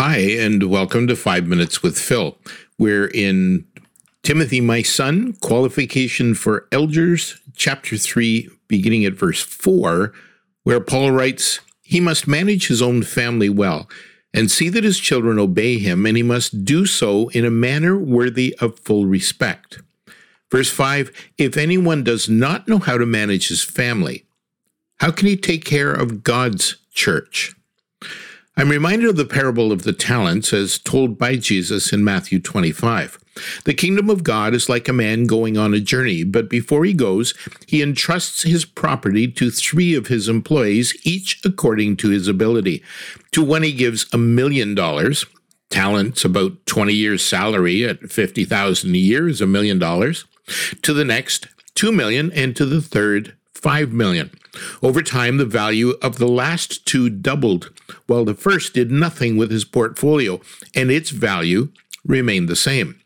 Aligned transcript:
Hi, 0.00 0.18
and 0.18 0.70
welcome 0.70 1.08
to 1.08 1.16
Five 1.16 1.48
Minutes 1.48 1.82
with 1.82 1.98
Phil. 1.98 2.38
We're 2.78 3.08
in 3.08 3.66
Timothy, 4.22 4.60
my 4.60 4.80
son, 4.80 5.32
qualification 5.40 6.34
for 6.34 6.68
elders, 6.70 7.40
chapter 7.56 7.96
3, 7.96 8.48
beginning 8.68 9.04
at 9.04 9.14
verse 9.14 9.42
4, 9.42 10.12
where 10.62 10.78
Paul 10.78 11.10
writes, 11.10 11.58
He 11.82 11.98
must 11.98 12.28
manage 12.28 12.68
his 12.68 12.80
own 12.80 13.02
family 13.02 13.48
well 13.48 13.90
and 14.32 14.52
see 14.52 14.68
that 14.68 14.84
his 14.84 15.00
children 15.00 15.36
obey 15.36 15.78
him, 15.80 16.06
and 16.06 16.16
he 16.16 16.22
must 16.22 16.64
do 16.64 16.86
so 16.86 17.26
in 17.30 17.44
a 17.44 17.50
manner 17.50 17.98
worthy 17.98 18.56
of 18.60 18.78
full 18.78 19.06
respect. 19.06 19.82
Verse 20.48 20.70
5 20.70 21.10
If 21.38 21.56
anyone 21.56 22.04
does 22.04 22.28
not 22.28 22.68
know 22.68 22.78
how 22.78 22.98
to 22.98 23.04
manage 23.04 23.48
his 23.48 23.64
family, 23.64 24.26
how 25.00 25.10
can 25.10 25.26
he 25.26 25.36
take 25.36 25.64
care 25.64 25.92
of 25.92 26.22
God's 26.22 26.76
church? 26.94 27.56
I'm 28.58 28.70
reminded 28.70 29.08
of 29.08 29.14
the 29.14 29.24
parable 29.24 29.70
of 29.70 29.84
the 29.84 29.92
talents 29.92 30.52
as 30.52 30.80
told 30.80 31.16
by 31.16 31.36
Jesus 31.36 31.92
in 31.92 32.02
Matthew 32.02 32.40
25. 32.40 33.16
The 33.64 33.72
kingdom 33.72 34.10
of 34.10 34.24
God 34.24 34.52
is 34.52 34.68
like 34.68 34.88
a 34.88 34.92
man 34.92 35.26
going 35.26 35.56
on 35.56 35.74
a 35.74 35.78
journey, 35.78 36.24
but 36.24 36.50
before 36.50 36.84
he 36.84 36.92
goes, 36.92 37.34
he 37.68 37.82
entrusts 37.82 38.42
his 38.42 38.64
property 38.64 39.28
to 39.28 39.52
three 39.52 39.94
of 39.94 40.08
his 40.08 40.28
employees, 40.28 40.92
each 41.04 41.40
according 41.44 41.98
to 41.98 42.08
his 42.08 42.26
ability. 42.26 42.82
To 43.30 43.44
one 43.44 43.62
he 43.62 43.72
gives 43.72 44.12
a 44.12 44.18
million 44.18 44.74
dollars. 44.74 45.24
Talents 45.70 46.24
about 46.24 46.66
20 46.66 46.92
years' 46.92 47.24
salary 47.24 47.84
at 47.84 48.10
50,000 48.10 48.92
a 48.92 48.98
year 48.98 49.28
is 49.28 49.40
a 49.40 49.46
million 49.46 49.78
dollars. 49.78 50.24
To 50.82 50.92
the 50.92 51.04
next, 51.04 51.46
2 51.76 51.92
million, 51.92 52.32
and 52.32 52.56
to 52.56 52.66
the 52.66 52.82
third, 52.82 53.36
5 53.54 53.92
million. 53.92 54.32
Over 54.82 55.02
time, 55.02 55.36
the 55.36 55.44
value 55.44 55.94
of 56.02 56.18
the 56.18 56.28
last 56.28 56.86
two 56.86 57.10
doubled, 57.10 57.70
while 58.06 58.24
the 58.24 58.34
first 58.34 58.74
did 58.74 58.90
nothing 58.90 59.36
with 59.36 59.50
his 59.50 59.64
portfolio, 59.64 60.40
and 60.74 60.90
its 60.90 61.10
value 61.10 61.68
remained 62.04 62.48
the 62.48 62.56
same. 62.56 63.00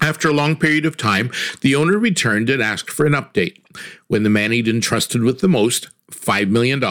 After 0.00 0.28
a 0.28 0.32
long 0.32 0.56
period 0.56 0.86
of 0.86 0.96
time, 0.96 1.30
the 1.60 1.74
owner 1.74 1.98
returned 1.98 2.48
and 2.50 2.62
asked 2.62 2.90
for 2.90 3.04
an 3.04 3.14
update. 3.14 3.60
When 4.06 4.22
the 4.22 4.30
man 4.30 4.52
he'd 4.52 4.68
entrusted 4.68 5.22
with 5.22 5.40
the 5.40 5.48
most, 5.48 5.88
$5 6.12 6.48
million, 6.50 6.82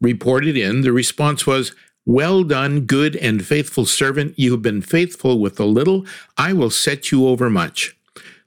reported 0.00 0.56
in, 0.56 0.82
the 0.82 0.92
response 0.92 1.46
was, 1.46 1.74
Well 2.04 2.44
done, 2.44 2.82
good 2.82 3.16
and 3.16 3.44
faithful 3.44 3.84
servant. 3.84 4.38
You 4.38 4.52
have 4.52 4.62
been 4.62 4.82
faithful 4.82 5.40
with 5.40 5.58
a 5.58 5.64
little. 5.64 6.06
I 6.38 6.52
will 6.52 6.70
set 6.70 7.10
you 7.10 7.26
over 7.26 7.50
much. 7.50 7.96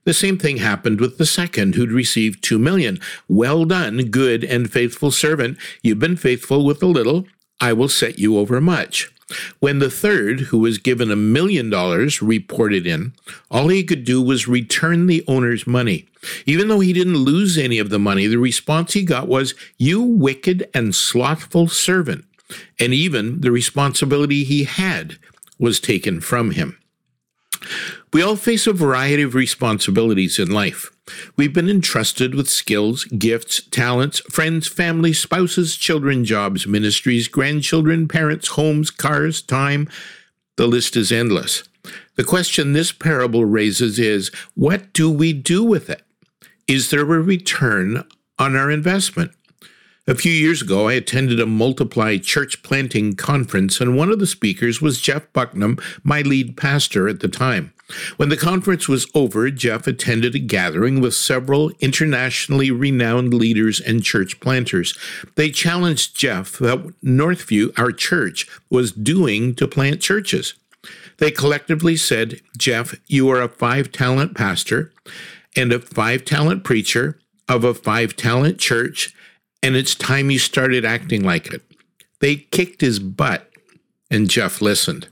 The 0.06 0.14
same 0.14 0.38
thing 0.38 0.58
happened 0.58 1.00
with 1.00 1.18
the 1.18 1.26
second, 1.26 1.76
who'd 1.76 1.92
received 1.92 2.44
two 2.44 2.58
million. 2.58 3.00
Well 3.28 3.66
done, 3.66 3.98
good 4.10 4.44
and 4.44 4.72
faithful 4.72 5.12
servant. 5.12 5.58
You've 5.84 6.00
been 6.00 6.18
faithful 6.18 6.66
with 6.66 6.82
a 6.82 6.88
little. 6.88 7.28
I 7.62 7.74
will 7.74 7.90
set 7.90 8.18
you 8.18 8.38
over 8.38 8.62
much. 8.62 9.12
When 9.60 9.80
the 9.80 9.92
third, 9.92 10.40
who 10.40 10.58
was 10.58 10.80
given 10.80 11.12
a 11.12 11.16
million 11.16 11.70
dollars, 11.70 12.22
reported 12.22 12.88
in, 12.88 13.14
all 13.52 13.68
he 13.68 13.84
could 13.84 14.04
do 14.04 14.22
was 14.22 14.48
return 14.48 15.06
the 15.06 15.24
owner's 15.28 15.68
money. 15.68 16.08
Even 16.46 16.68
though 16.68 16.80
he 16.80 16.94
didn't 16.94 17.18
lose 17.18 17.58
any 17.58 17.78
of 17.78 17.90
the 17.90 18.00
money, 18.00 18.26
the 18.28 18.40
response 18.40 18.94
he 18.94 19.04
got 19.04 19.28
was, 19.28 19.54
You 19.78 20.02
wicked 20.02 20.68
and 20.74 20.96
slothful 20.96 21.68
servant. 21.68 22.26
And 22.80 22.94
even 22.94 23.42
the 23.42 23.52
responsibility 23.52 24.44
he 24.44 24.64
had 24.64 25.18
was 25.60 25.80
taken 25.80 26.20
from 26.22 26.52
him. 26.52 26.80
We 28.12 28.24
all 28.24 28.36
face 28.36 28.66
a 28.66 28.74
variety 28.74 29.22
of 29.22 29.36
responsibilities 29.36 30.40
in 30.40 30.50
life. 30.50 30.90
We've 31.38 31.54
been 31.54 31.70
entrusted 31.70 32.34
with 32.34 32.50
skills, 32.50 33.04
gifts, 33.06 33.62
talents, 33.70 34.20
friends, 34.32 34.68
family, 34.68 35.14
spouses, 35.14 35.76
children, 35.76 36.26
jobs, 36.26 36.66
ministries, 36.66 37.28
grandchildren, 37.28 38.08
parents, 38.08 38.50
homes, 38.50 38.90
cars, 38.90 39.44
time. 39.44 39.88
The 40.58 40.66
list 40.66 40.96
is 40.96 41.12
endless. 41.12 41.64
The 42.16 42.24
question 42.24 42.74
this 42.74 42.92
parable 42.92 43.46
raises 43.46 44.00
is 44.00 44.32
what 44.56 44.92
do 44.92 45.12
we 45.12 45.32
do 45.32 45.64
with 45.64 45.88
it? 45.88 46.02
Is 46.68 46.90
there 46.90 47.02
a 47.02 47.22
return 47.22 48.04
on 48.40 48.56
our 48.56 48.72
investment? 48.72 49.32
A 50.08 50.16
few 50.16 50.32
years 50.32 50.64
ago, 50.64 50.88
I 50.88 50.94
attended 50.94 51.40
a 51.40 51.46
Multiply 51.46 52.18
church 52.18 52.64
planting 52.64 53.16
conference, 53.16 53.80
and 53.80 53.96
one 53.96 54.10
of 54.10 54.18
the 54.18 54.26
speakers 54.26 54.82
was 54.82 55.00
Jeff 55.00 55.32
Bucknam, 55.34 55.80
my 56.04 56.22
lead 56.22 56.58
pastor 56.58 57.08
at 57.08 57.20
the 57.20 57.28
time. 57.28 57.72
When 58.18 58.30
the 58.30 58.38
conference 58.38 58.88
was 58.88 59.08
over, 59.16 59.50
Jeff 59.50 59.88
attended 59.88 60.36
a 60.36 60.40
gathering 60.40 61.02
with 61.02 61.16
several 61.16 61.72
internationally 61.80 62.72
renowned 62.72 63.34
leaders 63.34 63.80
and 63.80 64.04
church 64.04 64.40
planters. 64.40 64.98
They 65.36 65.50
challenged 65.50 66.16
Jeff 66.16 66.58
that 66.60 66.94
Northview, 67.04 67.78
our 67.80 67.92
church, 67.92 68.48
was 68.70 68.92
doing 68.92 69.56
to 69.56 69.68
plant 69.68 70.02
churches. 70.02 70.54
They 71.18 71.32
collectively 71.32 71.98
said, 71.98 72.42
Jeff, 72.58 72.96
you 73.08 73.30
are 73.30 73.42
a 73.42 73.50
five 73.50 73.92
talent 73.92 74.36
pastor 74.36 74.94
and 75.56 75.74
a 75.74 75.80
five 75.80 76.26
talent 76.26 76.64
preacher 76.64 77.20
of 77.48 77.64
a 77.64 77.74
five 77.74 78.16
talent 78.16 78.60
church, 78.60 79.14
and 79.62 79.76
it's 79.76 79.96
time 79.96 80.30
you 80.30 80.40
started 80.40 80.86
acting 80.86 81.24
like 81.24 81.52
it. 81.52 81.64
They 82.20 82.36
kicked 82.36 82.82
his 82.82 83.00
butt, 83.00 83.50
and 84.12 84.30
Jeff 84.30 84.62
listened. 84.62 85.08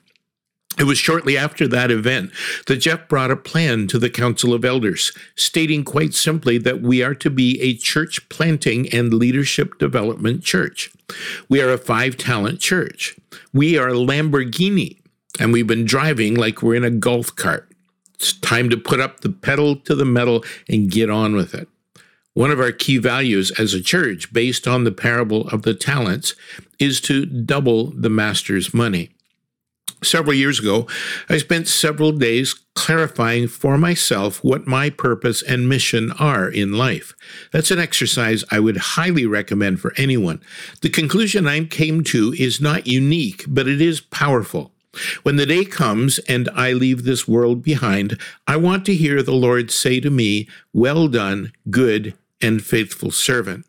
It 0.78 0.84
was 0.84 1.00
shortly 1.00 1.38
after 1.38 1.68
that 1.68 1.90
event 1.90 2.32
that 2.68 2.78
Jeff 2.78 3.08
brought 3.08 3.32
a 3.32 3.36
plan 3.36 3.88
to 3.88 3.98
the 3.98 4.12
Council 4.12 4.54
of 4.54 4.64
Elders, 4.64 5.12
stating 5.36 5.84
quite 5.84 6.14
simply 6.14 6.60
that 6.60 6.82
we 6.82 7.02
are 7.02 7.16
to 7.16 7.32
be 7.32 7.60
a 7.62 7.76
church 7.76 8.28
planting 8.30 8.88
and 8.94 9.14
leadership 9.14 9.80
development 9.80 10.44
church. 10.44 10.92
We 11.50 11.62
are 11.62 11.72
a 11.72 11.80
five 11.80 12.16
talent 12.16 12.60
church. 12.60 13.16
We 13.54 13.78
are 13.78 13.90
a 13.90 13.94
Lamborghini, 13.94 15.00
and 15.40 15.52
we've 15.52 15.66
been 15.66 15.86
driving 15.86 16.36
like 16.36 16.62
we're 16.62 16.76
in 16.76 16.84
a 16.84 16.92
golf 16.92 17.36
cart. 17.36 17.72
It's 18.14 18.34
time 18.34 18.70
to 18.70 18.78
put 18.78 19.00
up 19.00 19.22
the 19.22 19.30
pedal 19.30 19.76
to 19.78 19.96
the 19.96 20.06
metal 20.06 20.44
and 20.70 20.92
get 20.92 21.10
on 21.10 21.36
with 21.36 21.56
it. 21.56 21.68
One 22.34 22.52
of 22.52 22.60
our 22.60 22.72
key 22.72 23.00
values 23.00 23.52
as 23.60 23.74
a 23.74 23.82
church, 23.82 24.32
based 24.32 24.68
on 24.68 24.84
the 24.84 24.92
parable 24.92 25.48
of 25.48 25.64
the 25.64 25.74
talents, 25.74 26.36
is 26.78 27.02
to 27.02 27.26
double 27.26 27.92
the 27.92 28.12
master's 28.12 28.76
money. 28.76 29.10
Several 30.04 30.36
years 30.36 30.60
ago, 30.60 30.88
I 31.28 31.40
spent 31.40 31.68
several 31.68 32.12
days 32.12 32.54
clarifying 32.76 33.48
for 33.48 33.78
myself 33.80 34.44
what 34.44 34.68
my 34.68 34.92
purpose 34.92 35.42
and 35.42 35.68
mission 35.68 36.12
are 36.14 36.48
in 36.48 36.74
life. 36.74 37.16
That's 37.52 37.72
an 37.72 37.80
exercise 37.80 38.44
I 38.52 38.60
would 38.60 38.78
highly 38.78 39.26
recommend 39.26 39.80
for 39.80 39.94
anyone. 39.98 40.42
The 40.82 40.90
conclusion 40.90 41.48
I 41.48 41.66
came 41.66 42.04
to 42.06 42.34
is 42.38 42.62
not 42.62 42.86
unique, 42.86 43.46
but 43.48 43.68
it 43.68 43.82
is 43.82 44.00
powerful. 44.00 44.72
When 45.24 45.36
the 45.36 45.46
day 45.46 45.66
comes 45.66 46.20
and 46.20 46.48
I 46.54 46.74
leave 46.74 47.04
this 47.04 47.28
world 47.28 47.64
behind, 47.64 48.20
I 48.48 48.58
want 48.58 48.86
to 48.86 48.96
hear 48.96 49.24
the 49.24 49.32
Lord 49.32 49.72
say 49.72 50.00
to 50.00 50.10
me, 50.10 50.48
Well 50.74 51.08
done, 51.08 51.54
good 51.70 52.14
and 52.40 52.64
faithful 52.64 53.12
servant. 53.12 53.66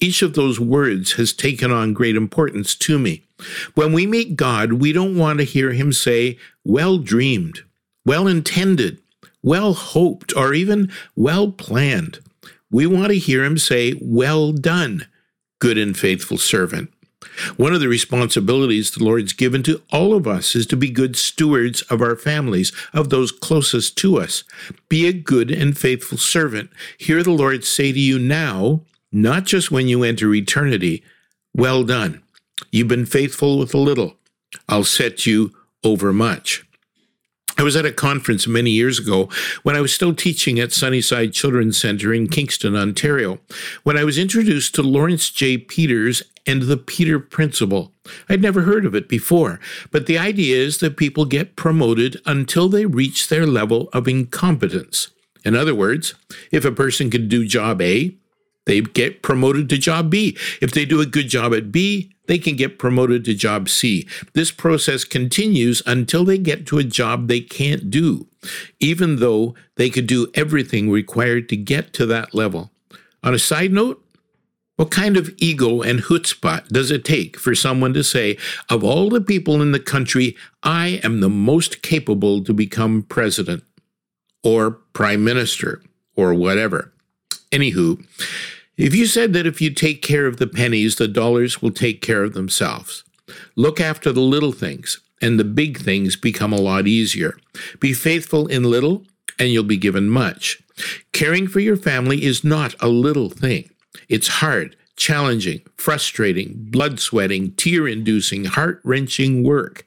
Each 0.00 0.22
of 0.22 0.34
those 0.34 0.58
words 0.58 1.12
has 1.12 1.32
taken 1.32 1.70
on 1.70 1.92
great 1.92 2.16
importance 2.16 2.74
to 2.76 2.98
me. 2.98 3.26
When 3.74 3.92
we 3.92 4.06
meet 4.06 4.36
God, 4.36 4.74
we 4.74 4.92
don't 4.92 5.16
want 5.16 5.38
to 5.38 5.44
hear 5.44 5.72
him 5.72 5.92
say, 5.92 6.38
well 6.64 6.98
dreamed, 6.98 7.60
well 8.04 8.26
intended, 8.26 8.98
well 9.42 9.74
hoped, 9.74 10.34
or 10.36 10.54
even 10.54 10.90
well 11.16 11.50
planned. 11.50 12.20
We 12.70 12.86
want 12.86 13.08
to 13.08 13.18
hear 13.18 13.44
him 13.44 13.58
say, 13.58 13.94
well 14.00 14.52
done, 14.52 15.06
good 15.58 15.78
and 15.78 15.96
faithful 15.96 16.38
servant. 16.38 16.92
One 17.56 17.74
of 17.74 17.80
the 17.80 17.88
responsibilities 17.88 18.90
the 18.90 19.04
Lord's 19.04 19.32
given 19.32 19.62
to 19.64 19.82
all 19.90 20.14
of 20.14 20.26
us 20.26 20.54
is 20.54 20.66
to 20.66 20.76
be 20.76 20.90
good 20.90 21.16
stewards 21.16 21.82
of 21.82 22.00
our 22.00 22.16
families, 22.16 22.72
of 22.92 23.10
those 23.10 23.30
closest 23.30 23.96
to 23.98 24.18
us. 24.18 24.44
Be 24.88 25.06
a 25.06 25.12
good 25.12 25.50
and 25.50 25.76
faithful 25.76 26.18
servant. 26.18 26.70
Hear 26.98 27.22
the 27.22 27.30
Lord 27.30 27.64
say 27.64 27.92
to 27.92 27.98
you 27.98 28.18
now, 28.18 28.82
not 29.12 29.44
just 29.44 29.70
when 29.70 29.88
you 29.88 30.02
enter 30.02 30.32
eternity, 30.34 31.02
well 31.54 31.84
done. 31.84 32.22
You've 32.70 32.88
been 32.88 33.06
faithful 33.06 33.58
with 33.58 33.74
a 33.74 33.78
little. 33.78 34.16
I'll 34.68 34.84
set 34.84 35.26
you 35.26 35.54
over 35.84 36.12
much. 36.12 36.64
I 37.58 37.62
was 37.62 37.76
at 37.76 37.84
a 37.84 37.92
conference 37.92 38.46
many 38.46 38.70
years 38.70 38.98
ago 38.98 39.28
when 39.64 39.76
I 39.76 39.82
was 39.82 39.92
still 39.92 40.14
teaching 40.14 40.58
at 40.58 40.72
Sunnyside 40.72 41.34
Children's 41.34 41.78
Center 41.78 42.12
in 42.14 42.28
Kingston, 42.28 42.74
Ontario, 42.74 43.38
when 43.82 43.98
I 43.98 44.04
was 44.04 44.16
introduced 44.16 44.74
to 44.76 44.82
Laurence 44.82 45.28
J. 45.28 45.58
Peters 45.58 46.22
and 46.46 46.62
the 46.62 46.78
Peter 46.78 47.18
Principle. 47.18 47.92
I'd 48.30 48.40
never 48.40 48.62
heard 48.62 48.86
of 48.86 48.94
it 48.94 49.08
before, 49.08 49.60
but 49.90 50.06
the 50.06 50.16
idea 50.16 50.56
is 50.56 50.78
that 50.78 50.96
people 50.96 51.26
get 51.26 51.54
promoted 51.54 52.20
until 52.24 52.70
they 52.70 52.86
reach 52.86 53.28
their 53.28 53.46
level 53.46 53.90
of 53.92 54.08
incompetence. 54.08 55.10
In 55.44 55.54
other 55.54 55.74
words, 55.74 56.14
if 56.50 56.64
a 56.64 56.72
person 56.72 57.10
can 57.10 57.28
do 57.28 57.46
job 57.46 57.82
A, 57.82 58.14
they 58.70 58.80
get 58.80 59.20
promoted 59.20 59.68
to 59.68 59.78
job 59.78 60.10
B. 60.10 60.38
If 60.62 60.70
they 60.70 60.84
do 60.84 61.00
a 61.00 61.06
good 61.06 61.28
job 61.28 61.52
at 61.52 61.72
B, 61.72 62.12
they 62.28 62.38
can 62.38 62.54
get 62.54 62.78
promoted 62.78 63.24
to 63.24 63.34
job 63.34 63.68
C. 63.68 64.06
This 64.32 64.52
process 64.52 65.02
continues 65.02 65.82
until 65.86 66.24
they 66.24 66.38
get 66.38 66.68
to 66.68 66.78
a 66.78 66.84
job 66.84 67.26
they 67.26 67.40
can't 67.40 67.90
do, 67.90 68.28
even 68.78 69.16
though 69.16 69.56
they 69.74 69.90
could 69.90 70.06
do 70.06 70.30
everything 70.34 70.88
required 70.88 71.48
to 71.48 71.56
get 71.56 71.92
to 71.94 72.06
that 72.06 72.32
level. 72.32 72.70
On 73.24 73.34
a 73.34 73.40
side 73.40 73.72
note, 73.72 74.00
What 74.80 74.90
kind 74.90 75.18
of 75.18 75.34
ego 75.36 75.82
and 75.82 76.00
chutzpah 76.00 76.66
does 76.68 76.90
it 76.90 77.04
take 77.04 77.38
for 77.38 77.54
someone 77.54 77.92
to 77.92 78.02
say, 78.02 78.38
of 78.70 78.82
all 78.82 79.10
the 79.10 79.20
people 79.20 79.60
in 79.60 79.72
the 79.72 79.78
country, 79.78 80.38
I 80.62 81.02
am 81.04 81.20
the 81.20 81.28
most 81.28 81.82
capable 81.82 82.42
to 82.44 82.54
become 82.54 83.02
president 83.02 83.62
or 84.42 84.70
prime 84.94 85.22
minister 85.22 85.82
or 86.16 86.32
whatever? 86.32 86.94
Anywho, 87.52 88.02
if 88.80 88.94
you 88.94 89.06
said 89.06 89.32
that 89.34 89.46
if 89.46 89.60
you 89.60 89.70
take 89.70 90.02
care 90.02 90.26
of 90.26 90.38
the 90.38 90.46
pennies, 90.46 90.96
the 90.96 91.08
dollars 91.08 91.60
will 91.60 91.70
take 91.70 92.00
care 92.00 92.24
of 92.24 92.34
themselves, 92.34 93.04
look 93.56 93.80
after 93.80 94.12
the 94.12 94.20
little 94.20 94.52
things, 94.52 95.00
and 95.20 95.38
the 95.38 95.44
big 95.44 95.78
things 95.78 96.16
become 96.16 96.52
a 96.52 96.60
lot 96.60 96.86
easier. 96.86 97.36
Be 97.78 97.92
faithful 97.92 98.46
in 98.46 98.64
little, 98.64 99.04
and 99.38 99.50
you'll 99.50 99.64
be 99.64 99.76
given 99.76 100.08
much. 100.08 100.62
Caring 101.12 101.46
for 101.46 101.60
your 101.60 101.76
family 101.76 102.24
is 102.24 102.42
not 102.42 102.74
a 102.80 102.88
little 102.88 103.28
thing. 103.28 103.68
It's 104.08 104.28
hard, 104.28 104.76
challenging, 104.96 105.60
frustrating, 105.76 106.54
blood 106.56 107.00
sweating, 107.00 107.52
tear 107.52 107.86
inducing, 107.86 108.46
heart 108.46 108.80
wrenching 108.82 109.42
work. 109.42 109.84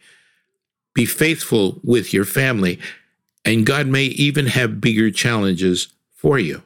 Be 0.94 1.06
faithful 1.06 1.80
with 1.84 2.14
your 2.14 2.26
family, 2.26 2.80
and 3.44 3.66
God 3.66 3.88
may 3.88 4.06
even 4.06 4.48
have 4.48 4.82
bigger 4.82 5.10
challenges 5.10 5.88
for 6.12 6.38
you. 6.38 6.62